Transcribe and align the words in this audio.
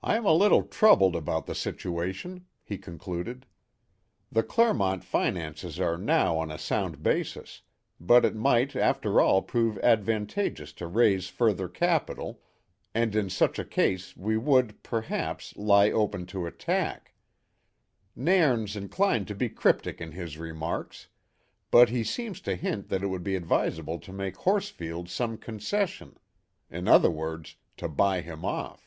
"I'm 0.00 0.24
a 0.24 0.32
little 0.32 0.62
troubled 0.62 1.14
about 1.14 1.44
the 1.46 1.56
situation," 1.56 2.46
he 2.62 2.78
concluded. 2.78 3.44
"The 4.32 4.44
Clermont 4.44 5.02
finances 5.04 5.78
are 5.80 5.98
now 5.98 6.38
on 6.38 6.50
a 6.50 6.56
sound 6.56 7.02
basis, 7.02 7.60
but 8.00 8.24
it 8.24 8.34
might 8.34 8.74
after 8.74 9.20
all 9.20 9.42
prove 9.42 9.76
advantageous 9.80 10.72
to 10.74 10.86
raise 10.86 11.28
further 11.28 11.68
capital, 11.68 12.40
and 12.94 13.14
in 13.14 13.28
such 13.28 13.58
a 13.58 13.66
case 13.66 14.16
we 14.16 14.38
would, 14.38 14.82
perhaps, 14.84 15.54
lie 15.56 15.90
open 15.90 16.24
to 16.26 16.46
attack. 16.46 17.12
Nairn's 18.16 18.76
inclined 18.76 19.26
to 19.28 19.34
be 19.34 19.50
cryptic 19.50 20.00
in 20.00 20.12
his 20.12 20.38
remarks; 20.38 21.08
but 21.72 21.90
he 21.90 22.02
seems 22.04 22.40
to 22.42 22.54
hint 22.54 22.88
that 22.88 23.02
it 23.02 23.08
would 23.08 23.24
be 23.24 23.36
advisable 23.36 23.98
to 23.98 24.12
make 24.12 24.36
Horsfield 24.36 25.10
some 25.10 25.36
concession 25.36 26.16
in 26.70 26.88
other 26.88 27.10
words, 27.10 27.56
to 27.76 27.88
buy 27.88 28.20
him 28.22 28.44
off." 28.44 28.84